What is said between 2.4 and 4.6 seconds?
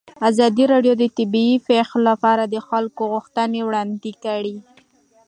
د خلکو غوښتنې وړاندې کړي.